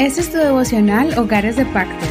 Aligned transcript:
Este 0.00 0.22
es 0.22 0.32
tu 0.32 0.38
devocional 0.38 1.12
Hogares 1.18 1.56
de 1.56 1.66
Pacto. 1.66 2.06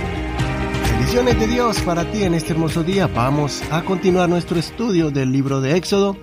Bendiciones 0.91 1.39
de 1.39 1.47
Dios 1.47 1.81
para 1.81 2.05
ti 2.11 2.21
en 2.21 2.35
este 2.35 2.53
hermoso 2.53 2.83
día. 2.83 3.07
Vamos 3.07 3.63
a 3.71 3.83
continuar 3.83 4.29
nuestro 4.29 4.59
estudio 4.59 5.09
del 5.09 5.31
libro 5.31 5.59
de 5.59 5.75
Éxodo. 5.75 6.15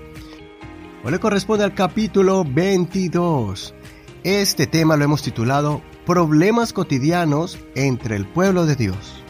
Hoy 1.02 1.10
le 1.10 1.18
corresponde 1.18 1.64
al 1.64 1.74
capítulo 1.74 2.44
22. 2.44 3.74
Este 4.22 4.68
tema 4.68 4.96
lo 4.96 5.02
hemos 5.02 5.22
titulado 5.22 5.82
Problemas 6.06 6.72
cotidianos 6.72 7.58
entre 7.74 8.14
el 8.14 8.26
pueblo 8.26 8.64
de 8.64 8.76
Dios. 8.76 9.24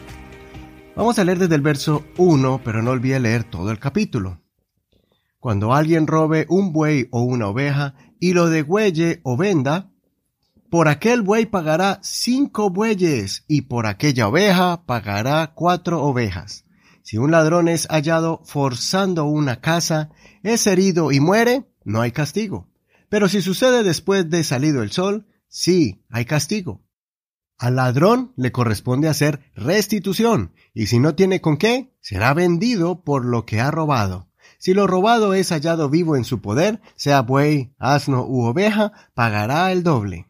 Vamos 0.95 1.19
a 1.19 1.25
leer 1.25 1.39
desde 1.39 1.55
el 1.55 1.63
verso 1.63 2.05
1, 2.19 2.61
pero 2.63 2.83
no 2.83 2.91
olvide 2.91 3.19
leer 3.19 3.45
todo 3.45 3.71
el 3.71 3.79
capítulo. 3.79 4.43
Cuando 5.41 5.73
alguien 5.73 6.07
robe 6.07 6.45
un 6.51 6.75
buey 6.75 7.09
o 7.13 7.23
una 7.23 7.49
oveja 7.49 7.95
y 8.21 8.35
lo 8.35 8.51
degüelle 8.51 9.21
o 9.23 9.39
venda, 9.39 9.91
por 10.71 10.89
aquel 10.89 11.23
buey 11.23 11.47
pagará 11.47 12.01
cinco 12.03 12.71
bueyes 12.71 13.45
y 13.49 13.63
por 13.63 13.87
aquella 13.87 14.29
oveja 14.29 14.85
pagará 14.87 15.53
cuatro 15.55 16.03
ovejas. 16.03 16.65
Si 17.03 17.19
un 17.19 17.31
ladrón 17.31 17.69
es 17.69 17.87
hallado 17.89 18.43
forzando 18.45 19.27
una 19.27 19.61
casa, 19.61 20.11
es 20.43 20.67
herido 20.67 21.13
y 21.13 21.21
muere, 21.21 21.65
no 21.85 22.01
hay 22.01 22.11
castigo. 22.11 22.69
Pero 23.09 23.29
si 23.29 23.43
sucede 23.43 23.85
después 23.85 24.29
de 24.29 24.43
salido 24.43 24.83
el 24.83 24.91
sol, 24.91 25.27
sí 25.49 26.05
hay 26.11 26.25
castigo. 26.25 26.83
Al 27.59 27.77
ladrón 27.77 28.33
le 28.37 28.53
corresponde 28.53 29.09
hacer 29.09 29.41
restitución, 29.55 30.53
y 30.75 30.87
si 30.87 30.99
no 30.99 31.15
tiene 31.15 31.41
con 31.41 31.57
qué, 31.57 31.95
será 32.01 32.35
vendido 32.35 33.03
por 33.03 33.25
lo 33.25 33.47
que 33.47 33.61
ha 33.61 33.71
robado. 33.71 34.29
Si 34.59 34.75
lo 34.75 34.87
robado 34.87 35.33
es 35.33 35.51
hallado 35.51 35.89
vivo 35.89 36.17
en 36.17 36.25
su 36.25 36.41
poder, 36.41 36.81
sea 36.97 37.23
buey, 37.23 37.73
asno 37.79 38.27
u 38.27 38.45
oveja, 38.45 38.93
pagará 39.15 39.71
el 39.73 39.83
doble. 39.83 40.27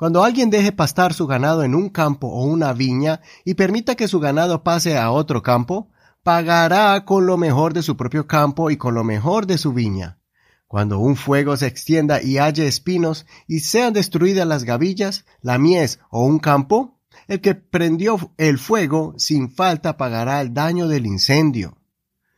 Cuando 0.00 0.24
alguien 0.24 0.48
deje 0.48 0.72
pastar 0.72 1.12
su 1.12 1.26
ganado 1.26 1.62
en 1.62 1.74
un 1.74 1.90
campo 1.90 2.28
o 2.28 2.46
una 2.46 2.72
viña 2.72 3.20
y 3.44 3.52
permita 3.52 3.96
que 3.96 4.08
su 4.08 4.18
ganado 4.18 4.64
pase 4.64 4.96
a 4.96 5.10
otro 5.10 5.42
campo, 5.42 5.90
pagará 6.22 7.04
con 7.04 7.26
lo 7.26 7.36
mejor 7.36 7.74
de 7.74 7.82
su 7.82 7.98
propio 7.98 8.26
campo 8.26 8.70
y 8.70 8.78
con 8.78 8.94
lo 8.94 9.04
mejor 9.04 9.46
de 9.46 9.58
su 9.58 9.74
viña. 9.74 10.18
Cuando 10.66 11.00
un 11.00 11.16
fuego 11.16 11.54
se 11.58 11.66
extienda 11.66 12.22
y 12.22 12.38
haya 12.38 12.64
espinos 12.64 13.26
y 13.46 13.60
sean 13.60 13.92
destruidas 13.92 14.46
las 14.46 14.64
gavillas, 14.64 15.26
la 15.42 15.58
mies 15.58 16.00
o 16.08 16.24
un 16.24 16.38
campo, 16.38 16.98
el 17.28 17.42
que 17.42 17.54
prendió 17.54 18.32
el 18.38 18.58
fuego 18.58 19.12
sin 19.18 19.50
falta 19.50 19.98
pagará 19.98 20.40
el 20.40 20.54
daño 20.54 20.88
del 20.88 21.04
incendio. 21.04 21.76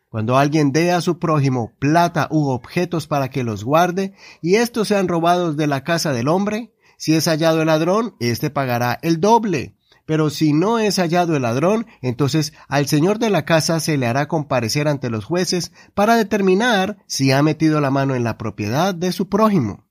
Cuando 0.08 0.36
alguien 0.36 0.72
dé 0.72 0.90
a 0.90 1.00
su 1.00 1.20
prójimo 1.20 1.74
plata 1.78 2.26
u 2.28 2.48
objetos 2.48 3.06
para 3.06 3.30
que 3.30 3.44
los 3.44 3.62
guarde, 3.62 4.14
y 4.40 4.56
estos 4.56 4.88
sean 4.88 5.06
robados 5.06 5.56
de 5.56 5.68
la 5.68 5.84
casa 5.84 6.12
del 6.12 6.26
hombre, 6.26 6.72
si 7.02 7.16
es 7.16 7.26
hallado 7.26 7.62
el 7.62 7.66
ladrón, 7.66 8.14
éste 8.20 8.48
pagará 8.48 8.96
el 9.02 9.20
doble. 9.20 9.74
Pero 10.06 10.30
si 10.30 10.52
no 10.52 10.78
es 10.78 11.00
hallado 11.00 11.34
el 11.34 11.42
ladrón, 11.42 11.84
entonces 12.00 12.52
al 12.68 12.86
señor 12.86 13.18
de 13.18 13.28
la 13.28 13.44
casa 13.44 13.80
se 13.80 13.96
le 13.96 14.06
hará 14.06 14.28
comparecer 14.28 14.86
ante 14.86 15.10
los 15.10 15.24
jueces 15.24 15.72
para 15.94 16.14
determinar 16.14 16.98
si 17.08 17.32
ha 17.32 17.42
metido 17.42 17.80
la 17.80 17.90
mano 17.90 18.14
en 18.14 18.22
la 18.22 18.38
propiedad 18.38 18.94
de 18.94 19.10
su 19.10 19.28
prójimo. 19.28 19.84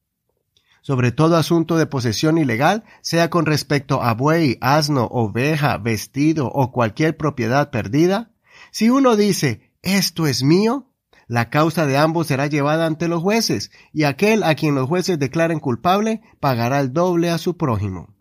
Sobre 0.79 1.11
todo 1.11 1.35
asunto 1.35 1.77
de 1.77 1.85
posesión 1.85 2.37
ilegal, 2.37 2.85
sea 3.01 3.29
con 3.29 3.45
respecto 3.45 4.01
a 4.01 4.13
buey, 4.13 4.57
asno, 4.61 5.09
oveja, 5.11 5.77
vestido 5.79 6.47
o 6.47 6.71
cualquier 6.71 7.17
propiedad 7.17 7.71
perdida, 7.71 8.31
si 8.71 8.89
uno 8.89 9.17
dice, 9.17 9.73
esto 9.81 10.27
es 10.27 10.43
mío, 10.43 10.90
la 11.31 11.49
causa 11.49 11.85
de 11.85 11.95
ambos 11.97 12.27
será 12.27 12.47
llevada 12.47 12.85
ante 12.85 13.07
los 13.07 13.21
jueces, 13.21 13.71
y 13.93 14.03
aquel 14.03 14.43
a 14.43 14.53
quien 14.53 14.75
los 14.75 14.89
jueces 14.89 15.17
declaren 15.17 15.61
culpable 15.61 16.21
pagará 16.41 16.81
el 16.81 16.91
doble 16.91 17.29
a 17.29 17.37
su 17.37 17.55
prójimo. 17.55 18.13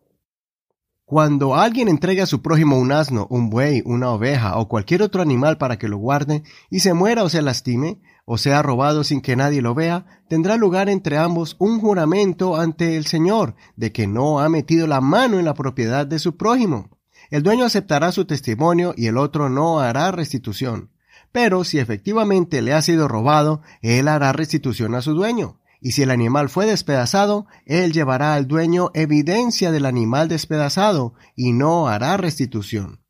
Cuando 1.06 1.56
alguien 1.56 1.88
entregue 1.88 2.22
a 2.22 2.26
su 2.26 2.40
prójimo 2.40 2.78
un 2.78 2.92
asno, 2.92 3.26
un 3.28 3.50
buey, 3.50 3.82
una 3.84 4.10
oveja 4.10 4.56
o 4.58 4.68
cualquier 4.68 5.02
otro 5.02 5.22
animal 5.22 5.58
para 5.58 5.76
que 5.76 5.88
lo 5.88 5.98
guarde, 5.98 6.44
y 6.70 6.78
se 6.78 6.94
muera 6.94 7.24
o 7.24 7.28
se 7.28 7.42
lastime, 7.42 8.00
o 8.26 8.38
sea 8.38 8.62
robado 8.62 9.02
sin 9.02 9.22
que 9.22 9.34
nadie 9.34 9.60
lo 9.60 9.74
vea, 9.74 10.06
tendrá 10.28 10.56
lugar 10.56 10.88
entre 10.88 11.18
ambos 11.18 11.56
un 11.58 11.80
juramento 11.80 12.60
ante 12.60 12.96
el 12.96 13.06
Señor 13.06 13.56
de 13.74 13.90
que 13.90 14.06
no 14.06 14.38
ha 14.38 14.48
metido 14.48 14.86
la 14.86 15.00
mano 15.00 15.40
en 15.40 15.46
la 15.46 15.54
propiedad 15.54 16.06
de 16.06 16.20
su 16.20 16.36
prójimo. 16.36 16.96
El 17.28 17.42
dueño 17.42 17.64
aceptará 17.64 18.12
su 18.12 18.24
testimonio 18.24 18.94
y 18.96 19.08
el 19.08 19.18
otro 19.18 19.48
no 19.48 19.80
hará 19.80 20.12
restitución. 20.12 20.90
Pero 21.32 21.64
si 21.64 21.78
efectivamente 21.78 22.62
le 22.62 22.72
ha 22.72 22.82
sido 22.82 23.08
robado, 23.08 23.62
él 23.82 24.08
hará 24.08 24.32
restitución 24.32 24.94
a 24.94 25.02
su 25.02 25.14
dueño. 25.14 25.60
Y 25.80 25.92
si 25.92 26.02
el 26.02 26.10
animal 26.10 26.48
fue 26.48 26.66
despedazado, 26.66 27.46
él 27.64 27.92
llevará 27.92 28.34
al 28.34 28.46
dueño 28.46 28.90
evidencia 28.92 29.70
del 29.72 29.86
animal 29.86 30.28
despedazado 30.28 31.14
y 31.36 31.52
no 31.52 31.88
hará 31.88 32.16
restitución. 32.16 33.00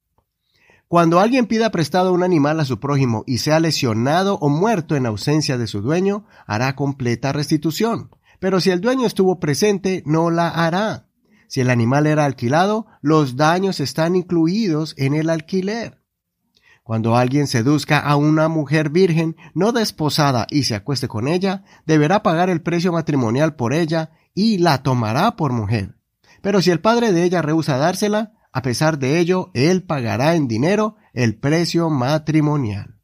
Cuando 0.87 1.21
alguien 1.21 1.47
pida 1.47 1.71
prestado 1.71 2.13
un 2.13 2.23
animal 2.23 2.59
a 2.61 2.65
su 2.65 2.81
prójimo 2.81 3.23
y 3.27 3.39
sea 3.39 3.61
lesionado 3.61 4.39
o 4.41 4.49
muerto 4.49 4.97
en 4.97 5.07
ausencia 5.07 5.57
de 5.57 5.67
su 5.67 5.83
dueño, 5.83 6.27
hará 6.47 6.75
completa 6.75 7.33
restitución. 7.33 8.11
Pero 8.41 8.61
si 8.61 8.71
el 8.71 8.81
dueño 8.81 9.07
estuvo 9.07 9.39
presente, 9.39 10.03
no 10.05 10.31
la 10.31 10.49
hará. 10.49 11.07
Si 11.47 11.61
el 11.61 11.71
animal 11.71 12.07
era 12.07 12.25
alquilado, 12.25 12.87
los 13.03 13.37
daños 13.37 13.81
están 13.81 14.17
incluidos 14.17 14.95
en 14.97 15.15
el 15.15 15.31
alquiler. 15.31 16.00
Cuando 16.91 17.17
alguien 17.17 17.47
seduzca 17.47 18.01
a 18.01 18.17
una 18.17 18.49
mujer 18.49 18.91
virgen 18.91 19.37
no 19.55 19.71
desposada 19.71 20.49
y 20.51 20.65
se 20.65 20.75
acueste 20.75 21.07
con 21.07 21.29
ella, 21.29 21.63
deberá 21.87 22.25
pagar 22.25 22.51
el 22.51 22.63
precio 22.63 22.91
matrimonial 22.91 23.55
por 23.55 23.73
ella 23.73 24.11
y 24.35 24.59
la 24.59 24.83
tomará 24.83 25.37
por 25.37 25.53
mujer. 25.53 25.95
Pero 26.43 26.61
si 26.61 26.73
el 26.73 26.81
padre 26.81 27.13
de 27.13 27.23
ella 27.23 27.43
rehúsa 27.43 27.77
dársela, 27.77 28.33
a 28.51 28.63
pesar 28.63 28.99
de 28.99 29.21
ello, 29.21 29.53
él 29.55 29.85
pagará 29.85 30.35
en 30.35 30.49
dinero 30.49 30.97
el 31.13 31.37
precio 31.37 31.91
matrimonial. 31.91 32.97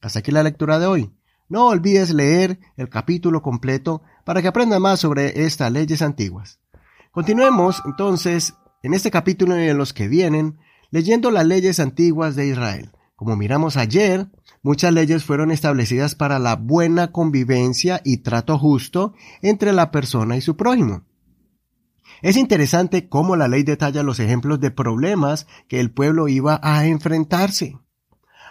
Hasta 0.00 0.18
aquí 0.18 0.32
la 0.32 0.42
lectura 0.42 0.80
de 0.80 0.86
hoy. 0.86 1.14
No 1.48 1.66
olvides 1.68 2.12
leer 2.12 2.58
el 2.76 2.88
capítulo 2.88 3.42
completo 3.42 4.02
para 4.24 4.42
que 4.42 4.48
aprenda 4.48 4.80
más 4.80 4.98
sobre 4.98 5.44
estas 5.44 5.70
leyes 5.70 6.02
antiguas. 6.02 6.58
Continuemos 7.12 7.80
entonces 7.86 8.54
en 8.82 8.92
este 8.92 9.12
capítulo 9.12 9.56
y 9.56 9.68
en 9.68 9.78
los 9.78 9.92
que 9.92 10.08
vienen 10.08 10.58
leyendo 10.90 11.30
las 11.30 11.46
leyes 11.46 11.78
antiguas 11.78 12.34
de 12.34 12.48
Israel. 12.48 12.90
Como 13.20 13.36
miramos 13.36 13.76
ayer, 13.76 14.28
muchas 14.62 14.94
leyes 14.94 15.24
fueron 15.24 15.50
establecidas 15.50 16.14
para 16.14 16.38
la 16.38 16.56
buena 16.56 17.12
convivencia 17.12 18.00
y 18.02 18.22
trato 18.22 18.58
justo 18.58 19.12
entre 19.42 19.74
la 19.74 19.90
persona 19.90 20.38
y 20.38 20.40
su 20.40 20.56
prójimo. 20.56 21.02
Es 22.22 22.38
interesante 22.38 23.10
cómo 23.10 23.36
la 23.36 23.46
ley 23.46 23.62
detalla 23.62 24.02
los 24.02 24.20
ejemplos 24.20 24.58
de 24.58 24.70
problemas 24.70 25.46
que 25.68 25.80
el 25.80 25.90
pueblo 25.90 26.28
iba 26.28 26.60
a 26.62 26.86
enfrentarse. 26.86 27.76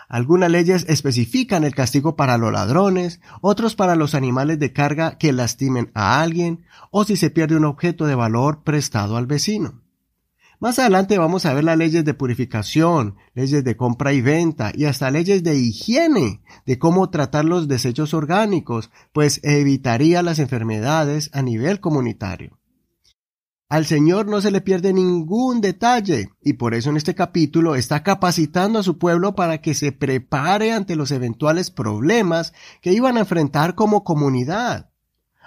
Algunas 0.07 0.51
leyes 0.51 0.85
especifican 0.87 1.63
el 1.63 1.73
castigo 1.73 2.15
para 2.15 2.37
los 2.37 2.53
ladrones, 2.53 3.21
otros 3.41 3.73
para 3.73 3.95
los 3.95 4.13
animales 4.13 4.59
de 4.59 4.71
carga 4.71 5.17
que 5.17 5.33
lastimen 5.33 5.89
a 5.95 6.21
alguien 6.21 6.63
o 6.91 7.05
si 7.05 7.15
se 7.15 7.31
pierde 7.31 7.55
un 7.55 7.65
objeto 7.65 8.05
de 8.05 8.13
valor 8.13 8.61
prestado 8.63 9.17
al 9.17 9.25
vecino. 9.25 9.81
Más 10.61 10.77
adelante 10.77 11.17
vamos 11.17 11.45
a 11.45 11.53
ver 11.53 11.63
las 11.63 11.77
leyes 11.77 12.03
de 12.03 12.13
purificación, 12.13 13.15
leyes 13.33 13.63
de 13.63 13.77
compra 13.77 14.11
y 14.11 14.19
venta 14.19 14.73
y 14.75 14.85
hasta 14.85 15.09
leyes 15.09 15.41
de 15.41 15.55
higiene, 15.55 16.41
de 16.65 16.77
cómo 16.77 17.09
tratar 17.09 17.45
los 17.45 17.69
desechos 17.69 18.13
orgánicos, 18.13 18.91
pues 19.13 19.39
evitaría 19.43 20.21
las 20.21 20.37
enfermedades 20.37 21.29
a 21.31 21.41
nivel 21.43 21.79
comunitario. 21.79 22.59
Al 23.69 23.85
Señor 23.85 24.27
no 24.27 24.41
se 24.41 24.51
le 24.51 24.59
pierde 24.59 24.91
ningún 24.91 25.61
detalle 25.61 26.31
y 26.41 26.53
por 26.53 26.73
eso 26.73 26.89
en 26.89 26.97
este 26.97 27.15
capítulo 27.15 27.75
está 27.75 28.03
capacitando 28.03 28.79
a 28.79 28.83
su 28.83 28.97
pueblo 28.97 29.35
para 29.35 29.61
que 29.61 29.73
se 29.73 29.93
prepare 29.93 30.73
ante 30.73 30.97
los 30.97 31.11
eventuales 31.11 31.71
problemas 31.71 32.51
que 32.81 32.91
iban 32.91 33.15
a 33.15 33.21
enfrentar 33.21 33.75
como 33.75 34.03
comunidad. 34.03 34.89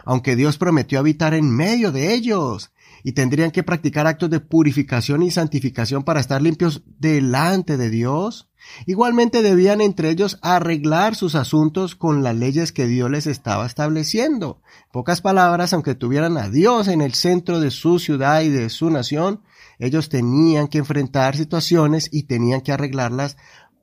Aunque 0.04 0.36
Dios 0.36 0.56
prometió 0.56 1.00
habitar 1.00 1.34
en 1.34 1.54
medio 1.54 1.92
de 1.92 2.14
ellos, 2.14 2.72
y 3.02 3.12
tendrían 3.12 3.50
que 3.50 3.62
practicar 3.62 4.06
actos 4.06 4.30
de 4.30 4.40
purificación 4.40 5.22
y 5.22 5.30
santificación 5.30 6.04
para 6.04 6.20
estar 6.20 6.40
limpios 6.40 6.82
delante 6.98 7.76
de 7.76 7.90
Dios. 7.90 8.48
Igualmente 8.86 9.42
debían 9.42 9.80
entre 9.80 10.10
ellos 10.10 10.38
arreglar 10.42 11.16
sus 11.16 11.34
asuntos 11.34 11.96
con 11.96 12.22
las 12.22 12.36
leyes 12.36 12.72
que 12.72 12.86
Dios 12.86 13.10
les 13.10 13.26
estaba 13.26 13.66
estableciendo. 13.66 14.62
pocas 14.92 15.20
palabras, 15.20 15.72
aunque 15.72 15.94
tuvieran 15.94 16.36
a 16.36 16.48
Dios 16.48 16.88
en 16.88 17.00
el 17.00 17.14
centro 17.14 17.60
de 17.60 17.70
su 17.70 17.98
ciudad 17.98 18.42
y 18.42 18.50
de 18.50 18.70
su 18.70 18.90
nación, 18.90 19.42
ellos 19.78 20.08
tenían 20.08 20.68
que 20.68 20.78
enfrentar 20.78 21.36
situaciones 21.36 22.08
y 22.12 22.24
tenían 22.24 22.60
que 22.60 22.72
arreglarlas 22.72 23.36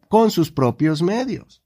con 0.08 0.32
sus 0.32 0.52
propios 0.52 1.02
medios. 1.02 1.62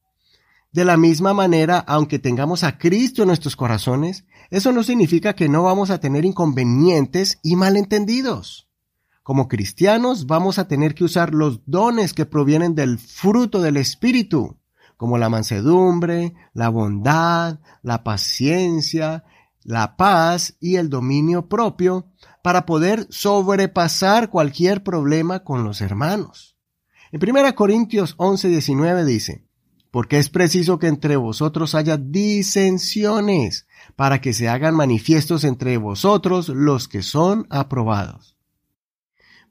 De 0.73 0.85
la 0.85 0.97
misma 0.97 1.35
manera, 1.35 1.77
aunque 1.77 2.17
tengamos 2.17 2.63
a 2.63 2.79
Cristo 2.79 3.21
en 3.21 3.27
nuestros 3.27 3.55
corazones, 3.55 4.25
eso 4.49 4.71
no 4.71 4.81
significa 4.81 5.35
que 5.35 5.47
no 5.47 5.61
vamos 5.61 5.91
a 5.91 5.99
tener 5.99 6.25
inconvenientes 6.25 7.37
y 7.43 7.55
malentendidos. 7.55 8.67
Como 9.21 9.47
cristianos 9.47 10.25
vamos 10.25 10.57
a 10.57 10.67
tener 10.67 10.95
que 10.95 11.03
usar 11.03 11.31
los 11.31 11.61
dones 11.67 12.15
que 12.15 12.25
provienen 12.25 12.73
del 12.73 12.97
fruto 12.97 13.61
del 13.61 13.77
Espíritu, 13.77 14.57
como 14.97 15.19
la 15.19 15.29
mansedumbre, 15.29 16.33
la 16.53 16.69
bondad, 16.69 17.59
la 17.83 18.03
paciencia, 18.03 19.25
la 19.63 19.95
paz 19.95 20.57
y 20.59 20.77
el 20.77 20.89
dominio 20.89 21.49
propio, 21.49 22.07
para 22.41 22.65
poder 22.65 23.05
sobrepasar 23.11 24.31
cualquier 24.31 24.83
problema 24.83 25.43
con 25.43 25.63
los 25.63 25.81
hermanos. 25.81 26.57
En 27.11 27.21
1 27.23 27.53
Corintios 27.53 28.15
11, 28.17 28.47
19 28.47 29.05
dice, 29.05 29.45
porque 29.93 30.17
es 30.17 30.29
preciso 30.29 30.79
que 30.79 30.87
entre 30.87 31.17
vosotros 31.17 31.75
haya 31.75 31.97
disensiones, 31.97 33.67
para 33.95 34.21
que 34.21 34.33
se 34.33 34.49
hagan 34.49 34.73
manifiestos 34.73 35.43
entre 35.43 35.77
vosotros 35.77 36.49
los 36.49 36.87
que 36.87 37.03
son 37.03 37.45
aprobados. 37.51 38.35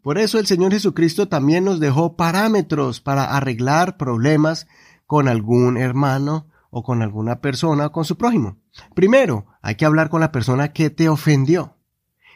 Por 0.03 0.19
eso 0.19 0.41
el 0.41 0.49
Señor 0.49 0.73
Jesucristo 0.73 1.29
también 1.29 1.65
nos 1.65 1.79
dejó 1.79 2.17
parámetros 2.17 3.01
para 3.01 3.37
arreglar 3.37 3.97
problemas 3.97 4.67
con 5.07 5.29
algún 5.29 5.77
hermano 5.77 6.49
o 6.71 6.83
con 6.83 7.03
alguna 7.03 7.41
persona 7.41 7.87
o 7.87 7.93
con 7.93 8.05
su 8.05 8.17
prójimo. 8.17 8.57
Primero, 8.97 9.47
hay 9.63 9.77
que 9.77 9.85
hablar 9.85 10.11
con 10.11 10.21
la 10.23 10.33
persona 10.33 10.73
que 10.73 10.91
te 10.91 11.09
ofendió. 11.09 11.77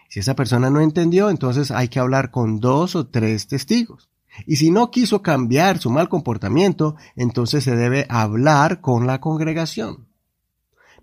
Si 0.08 0.20
esa 0.20 0.36
persona 0.36 0.70
no 0.70 0.80
entendió, 0.80 1.28
entonces 1.28 1.72
hay 1.72 1.88
que 1.88 1.98
hablar 1.98 2.30
con 2.30 2.60
dos 2.60 2.94
o 2.94 3.08
tres 3.08 3.48
testigos. 3.48 4.10
Y 4.44 4.56
si 4.56 4.70
no 4.70 4.90
quiso 4.90 5.22
cambiar 5.22 5.78
su 5.78 5.90
mal 5.90 6.08
comportamiento, 6.08 6.96
entonces 7.14 7.64
se 7.64 7.76
debe 7.76 8.06
hablar 8.08 8.80
con 8.80 9.06
la 9.06 9.20
congregación. 9.20 10.06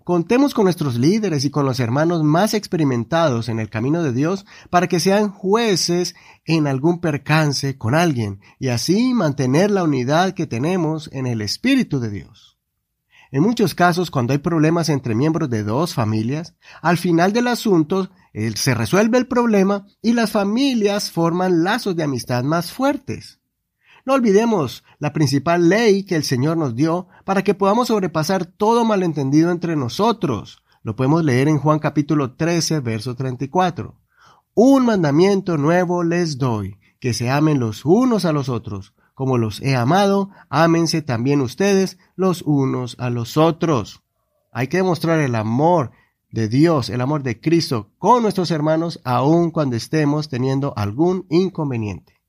Contemos 0.04 0.52
con 0.52 0.64
nuestros 0.64 0.96
líderes 0.96 1.46
y 1.46 1.50
con 1.50 1.64
los 1.64 1.80
hermanos 1.80 2.22
más 2.22 2.52
experimentados 2.52 3.48
en 3.48 3.58
el 3.58 3.70
camino 3.70 4.02
de 4.02 4.12
Dios 4.12 4.44
para 4.68 4.86
que 4.86 5.00
sean 5.00 5.30
jueces 5.30 6.14
en 6.44 6.66
algún 6.66 7.00
percance 7.00 7.78
con 7.78 7.94
alguien 7.94 8.40
y 8.58 8.68
así 8.68 9.14
mantener 9.14 9.70
la 9.70 9.82
unidad 9.82 10.34
que 10.34 10.46
tenemos 10.46 11.08
en 11.10 11.26
el 11.26 11.40
Espíritu 11.40 12.00
de 12.00 12.10
Dios. 12.10 12.53
En 13.34 13.42
muchos 13.42 13.74
casos, 13.74 14.12
cuando 14.12 14.32
hay 14.32 14.38
problemas 14.38 14.88
entre 14.88 15.16
miembros 15.16 15.50
de 15.50 15.64
dos 15.64 15.92
familias, 15.92 16.54
al 16.80 16.98
final 16.98 17.32
del 17.32 17.48
asunto 17.48 18.08
se 18.54 18.74
resuelve 18.74 19.18
el 19.18 19.26
problema 19.26 19.88
y 20.00 20.12
las 20.12 20.30
familias 20.30 21.10
forman 21.10 21.64
lazos 21.64 21.96
de 21.96 22.04
amistad 22.04 22.44
más 22.44 22.70
fuertes. 22.70 23.40
No 24.06 24.14
olvidemos 24.14 24.84
la 25.00 25.12
principal 25.12 25.68
ley 25.68 26.04
que 26.04 26.14
el 26.14 26.22
Señor 26.22 26.56
nos 26.56 26.76
dio 26.76 27.08
para 27.24 27.42
que 27.42 27.54
podamos 27.54 27.88
sobrepasar 27.88 28.46
todo 28.46 28.84
malentendido 28.84 29.50
entre 29.50 29.74
nosotros. 29.74 30.62
Lo 30.84 30.94
podemos 30.94 31.24
leer 31.24 31.48
en 31.48 31.58
Juan 31.58 31.80
capítulo 31.80 32.36
13, 32.36 32.78
verso 32.78 33.16
34. 33.16 34.00
Un 34.54 34.86
mandamiento 34.86 35.58
nuevo 35.58 36.04
les 36.04 36.38
doy, 36.38 36.78
que 37.00 37.12
se 37.12 37.30
amen 37.30 37.58
los 37.58 37.84
unos 37.84 38.26
a 38.26 38.32
los 38.32 38.48
otros. 38.48 38.94
Como 39.14 39.38
los 39.38 39.62
he 39.62 39.76
amado, 39.76 40.30
ámense 40.48 41.00
también 41.00 41.40
ustedes 41.40 41.98
los 42.16 42.42
unos 42.42 42.96
a 42.98 43.10
los 43.10 43.36
otros. 43.36 44.02
Hay 44.52 44.66
que 44.68 44.78
demostrar 44.78 45.20
el 45.20 45.36
amor 45.36 45.92
de 46.30 46.48
Dios, 46.48 46.90
el 46.90 47.00
amor 47.00 47.22
de 47.22 47.40
Cristo 47.40 47.90
con 47.98 48.22
nuestros 48.22 48.50
hermanos, 48.50 49.00
aun 49.04 49.52
cuando 49.52 49.76
estemos 49.76 50.28
teniendo 50.28 50.74
algún 50.76 51.26
inconveniente. 51.30 52.20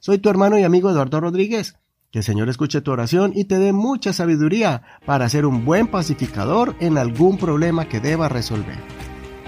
Soy 0.00 0.18
tu 0.18 0.30
hermano 0.30 0.58
y 0.58 0.64
amigo 0.64 0.90
Eduardo 0.90 1.20
Rodríguez. 1.20 1.76
Que 2.10 2.20
el 2.20 2.24
Señor 2.24 2.48
escuche 2.48 2.80
tu 2.80 2.90
oración 2.90 3.32
y 3.36 3.44
te 3.44 3.58
dé 3.58 3.72
mucha 3.72 4.12
sabiduría 4.12 4.82
para 5.06 5.28
ser 5.28 5.46
un 5.46 5.64
buen 5.64 5.86
pacificador 5.86 6.74
en 6.80 6.98
algún 6.98 7.38
problema 7.38 7.88
que 7.88 8.00
deba 8.00 8.28
resolver. 8.28 8.78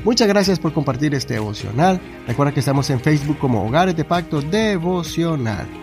Muchas 0.04 0.28
gracias 0.28 0.60
por 0.60 0.72
compartir 0.72 1.14
este 1.14 1.34
devocional. 1.34 2.00
Recuerda 2.26 2.52
que 2.52 2.60
estamos 2.60 2.88
en 2.90 3.00
Facebook 3.00 3.38
como 3.38 3.66
Hogares 3.66 3.96
de 3.96 4.04
Pacto 4.04 4.40
Devocional. 4.42 5.81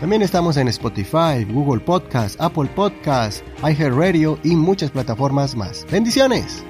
También 0.00 0.20
estamos 0.20 0.58
en 0.58 0.68
Spotify, 0.68 1.44
Google 1.50 1.80
Podcast, 1.80 2.38
Apple 2.38 2.68
Podcast, 2.74 3.42
iHeartRadio 3.62 4.38
y 4.44 4.54
muchas 4.54 4.90
plataformas 4.90 5.56
más. 5.56 5.86
Bendiciones. 5.90 6.62